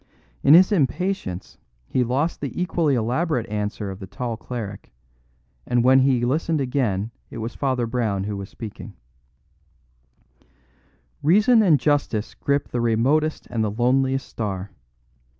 In 0.41 0.55
his 0.55 0.71
impatience 0.71 1.59
he 1.85 2.03
lost 2.03 2.41
the 2.41 2.59
equally 2.59 2.95
elaborate 2.95 3.47
answer 3.49 3.91
of 3.91 3.99
the 3.99 4.07
tall 4.07 4.35
cleric, 4.35 4.91
and 5.67 5.83
when 5.83 5.99
he 5.99 6.25
listened 6.25 6.59
again 6.59 7.11
it 7.29 7.37
was 7.37 7.51
again 7.53 7.59
Father 7.59 7.85
Brown 7.85 8.23
who 8.23 8.35
was 8.35 8.49
speaking: 8.49 8.95
"Reason 11.21 11.61
and 11.61 11.79
justice 11.79 12.33
grip 12.33 12.69
the 12.69 12.81
remotest 12.81 13.45
and 13.51 13.63
the 13.63 13.69
loneliest 13.69 14.27
star. 14.27 14.71